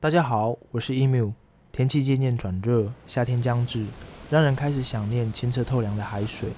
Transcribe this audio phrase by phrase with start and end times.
[0.00, 1.32] 大家好，我是 emu。
[1.72, 3.84] 天气渐渐转热，夏天将至，
[4.30, 6.50] 让人开始想念清澈透凉的海水，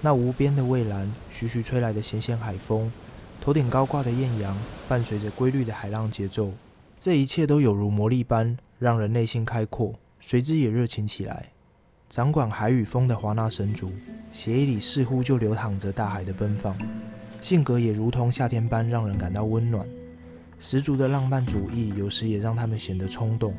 [0.00, 2.92] 那无边的蔚蓝，徐徐吹来的咸咸海风，
[3.40, 6.52] 头顶高挂的艳阳，伴随着规律的海浪节奏，
[6.96, 11.48] 这一切都有如魔力般，让人内心开阔，随之也热情起来。
[12.08, 13.90] 掌管海与风的华纳神族，
[14.30, 16.78] 血液里似乎就流淌着大海的奔放，
[17.40, 19.84] 性格也如同夏天般让人感到温暖。
[20.58, 23.54] 十足的浪漫主义，有时也让他们显得冲动。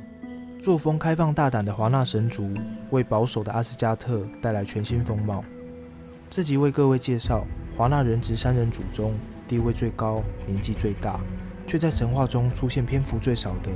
[0.59, 2.51] 作风开放大胆的华纳神族，
[2.89, 5.43] 为保守的阿斯加特带来全新风貌。
[6.29, 7.45] 这集为各位介绍
[7.77, 9.13] 华纳人质三人组中
[9.47, 11.19] 地位最高、年纪最大，
[11.67, 13.69] 却在神话中出现篇幅最少的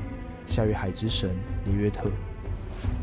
[0.47, 1.29] 夏月海之神
[1.63, 2.09] 尼约特。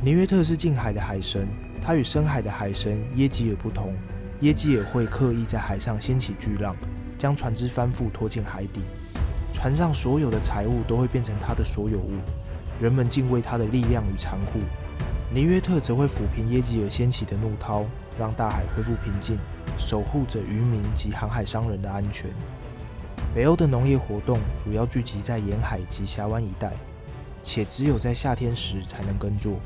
[0.02, 1.46] 尼约特是近海的海神，
[1.80, 3.94] 他与深海的海神耶吉尔不同。
[4.40, 6.74] 耶吉尔会刻意在海上掀起巨浪，
[7.16, 8.80] 将船只翻覆拖进海底，
[9.66, 12.12] 船上所有的财物都会变成他的所有物。
[12.78, 14.60] 人们敬畏他的力量与残酷，
[15.34, 17.84] 尼约特则会抚平耶吉尔掀起的怒涛，
[18.16, 19.36] 让大海恢复平静，
[19.76, 22.30] 守护着渔民及航海商人的安全。
[23.34, 26.72] 北欧的农业活动主要聚集在沿海及峡湾一带，
[27.42, 29.58] 且只有在夏天时才能耕作。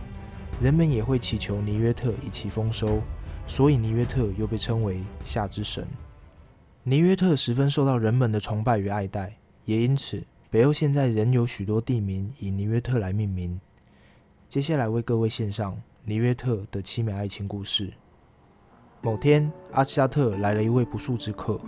[0.62, 3.03] 人们也会祈求尼约特以其丰收，
[3.47, 5.87] 所以尼约特又被称为夏之神。
[6.84, 10.22] 尼约特十分受到人们的崇拜与爱戴，也因此。
[10.50, 13.61] 北欧现在仍有许多地名以尼约特来命名。
[14.48, 17.92] 接下来为各位献上尼约特的凄美爱情故事。
[19.00, 21.61] 某天，阿斯加特来了一位不速之客。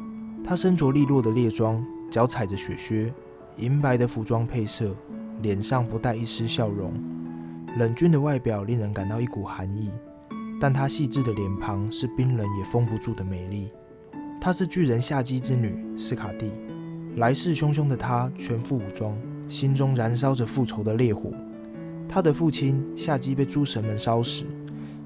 [0.45, 3.15] 他身着利落的猎装，脚踩着雪靴，
[3.57, 4.97] 银白的服装配色，
[5.41, 6.93] 脸上不带一丝笑容，
[7.79, 9.93] 冷峻的外表令人感到一股寒意。
[10.61, 13.71] 但他细致的脸庞是冰冷也封不住的美丽。
[14.41, 16.51] 她是巨人夏姬之女斯卡蒂。
[17.17, 21.31] 来势汹汹的他全副武装，心中燃烧着复仇的烈火。
[22.09, 24.45] 他的父亲夏姬被诸神们烧死，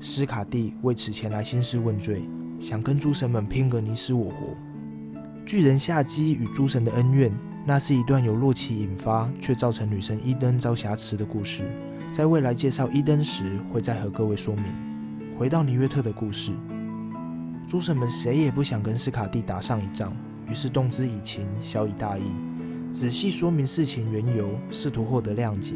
[0.00, 2.28] 斯卡蒂为此前来兴师问罪，
[2.60, 4.36] 想跟诸神们拼个你死我活。
[5.44, 7.32] 巨人夏姬与诸神的恩怨，
[7.64, 11.64] 那是一段由洛奇引发却造成女神伊登遭瑕疵的故事。
[12.12, 14.64] 在未来介绍伊登时，会再和各位说明。
[15.38, 16.52] 回到尼约特的故事，
[17.68, 20.12] 诸神们谁也不想跟斯卡蒂打上一仗。
[20.48, 22.22] 于是动之以情，晓以大义，
[22.92, 25.74] 仔细说明事情缘由，试图获得谅解，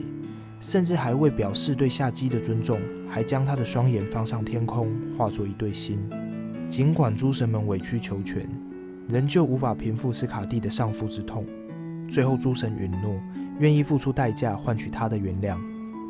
[0.60, 5.98] 甚至还为表示对夏姬的尊重，还将他的双眼放上天空，化作一对心。
[6.68, 8.48] 尽管诸神们委曲求全，
[9.08, 11.44] 仍旧无法平复斯卡蒂的丧父之痛。
[12.08, 13.20] 最后，诸神允诺，
[13.58, 15.58] 愿意付出代价换取他的原谅。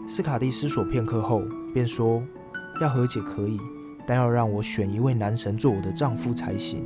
[0.07, 1.43] 斯卡蒂思索片刻后，
[1.73, 2.23] 便说
[2.81, 3.59] ：“要和解可以，
[4.07, 6.85] 但要让我选一位男神做我的丈夫才行。”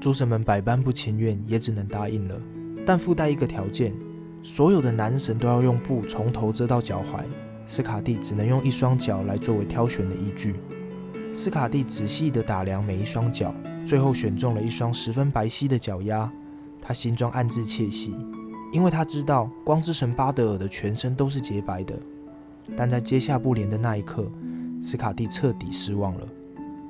[0.00, 2.40] 诸神们百般不情愿，也只能答应了，
[2.86, 3.92] 但附带一个条件：
[4.42, 7.24] 所有的男神都要用布从头遮到脚踝。
[7.66, 10.54] 斯卡蒂只能用一双脚来作为挑选的依据。
[11.34, 13.54] 斯卡蒂仔细地打量每一双脚，
[13.84, 16.30] 最后选中了一双十分白皙的脚丫。
[16.80, 18.14] 他心中暗自窃喜，
[18.72, 21.94] 因为他知道光之神巴德尔的全身都是洁白的。
[22.76, 24.30] 但在接下布帘的那一刻，
[24.80, 26.26] 斯卡蒂彻底失望了。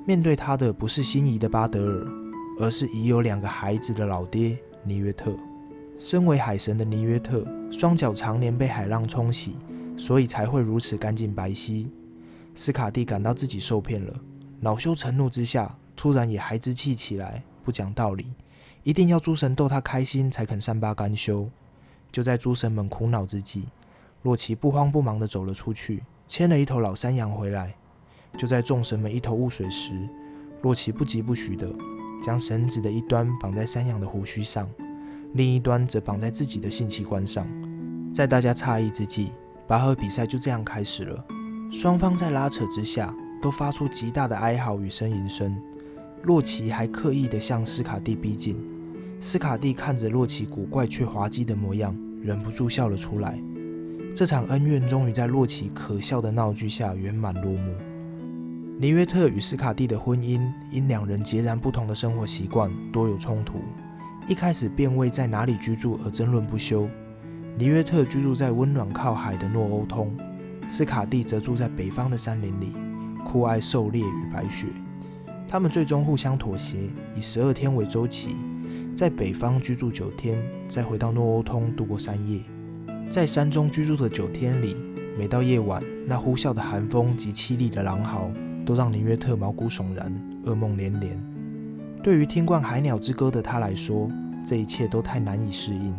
[0.07, 2.28] 面对他的不是心仪的巴德尔。
[2.61, 5.37] 而是已有两个孩子的老爹尼约特。
[5.99, 9.57] 身为海神的尼约特，双脚常年被海浪冲洗，
[9.97, 11.89] 所以才会如此干净白皙。
[12.55, 14.15] 斯卡蒂感到自己受骗了，
[14.61, 18.33] 恼羞成怒之下，突然也孩子气起来，不讲道理，
[18.85, 21.49] 一定要诸神逗他开心才肯善罢甘休。
[22.13, 23.67] 就在诸神们苦恼之际，
[24.23, 27.75] 洛奇不慌不忙地走了出去，牵了一头老山羊回来。
[28.37, 30.09] 就在众神们一头雾水时，
[30.63, 31.75] 洛奇不疾不徐地。
[32.23, 34.69] 将绳子的一端绑在山羊的胡须上，
[35.35, 37.47] 另一端则绑在自己的性器官上。
[38.13, 39.33] 在大家诧异之际，
[39.67, 41.25] 拔河比赛就这样开始了。
[41.71, 45.57] 双方在拉扯之下，都发出极大的哀嚎与呻吟声。
[46.23, 48.59] 洛奇还刻意地向斯卡蒂逼近。
[49.21, 53.39] 斯卡蒂看着洛奇古怪却滑稽的模样，忍不住笑了出来。
[54.15, 57.75] 这场恩怨终于在洛奇可笑的闹剧下圆满落幕。
[58.81, 60.41] 尼约特与斯卡蒂的婚姻
[60.71, 63.59] 因两人截然不同的生活习惯多有冲突，
[64.29, 66.89] 一开始便为在哪里居住而争论不休。
[67.57, 70.17] 尼约特居住在温暖靠海的诺欧通，
[70.71, 72.73] 斯卡蒂则住在北方的山林里，
[73.25, 74.69] 酷爱狩猎与白雪。
[75.49, 76.79] 他们最终互相妥协，
[77.17, 78.37] 以十二天为周期，
[78.95, 82.39] 在北方居住九天，再回到诺欧通度过三夜。
[83.11, 84.77] 在山中居住的九天里，
[85.19, 88.31] 每到夜晚，那呼啸的寒风及凄厉的狼嚎。
[88.69, 90.13] 都让尼约特毛骨悚然，
[90.45, 91.19] 噩梦连连。
[92.03, 94.11] 对于听惯海鸟之歌的他来说，
[94.45, 95.97] 这一切都太难以适应。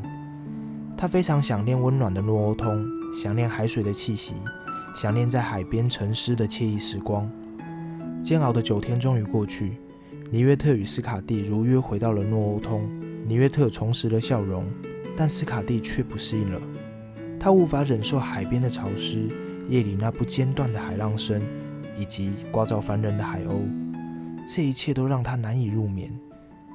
[0.95, 4.35] 他非常想念温暖的诺欧通，想念海水的气息，
[4.95, 7.27] 想念在海边沉思的惬意时光。
[8.21, 9.77] 煎熬的九天终于过去，
[10.29, 12.87] 尼约特与斯卡蒂如约回到了诺欧通。
[13.27, 14.63] 尼约特重拾了笑容，
[15.17, 16.61] 但斯卡蒂却不适应了。
[17.39, 19.27] 他无法忍受海边的潮湿，
[19.69, 21.41] 夜里那不间断的海浪声，
[21.99, 23.67] 以及刮噪烦人的海鸥。
[24.47, 26.11] 这一切都让他难以入眠。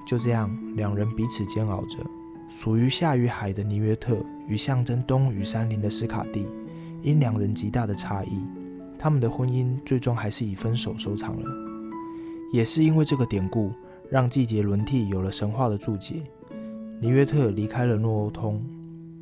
[0.06, 1.98] 就这样，两人彼此煎熬着。
[2.50, 6.46] 属于夏与海的尼约特与象征冬与山林的斯卡蒂，
[7.02, 8.46] 因两人极大的差异，
[8.98, 11.48] 他们的婚姻最终还是以分手收场了。
[12.52, 13.72] 也是因为这个典故，
[14.08, 16.22] 让季节轮替有了神话的注解。
[17.00, 18.62] 尼约特离开了诺欧通，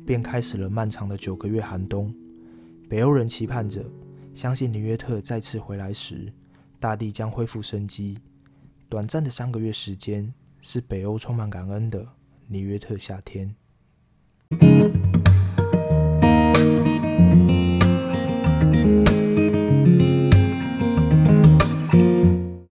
[0.05, 2.13] 便开始了漫长的九个月寒冬。
[2.87, 3.83] 北欧人期盼着，
[4.33, 6.33] 相信尼约特再次回来时，
[6.79, 8.17] 大地将恢复生机。
[8.89, 12.05] 短暂的三个月时间，是北欧充满感恩的。
[12.47, 13.55] 尼约特夏天。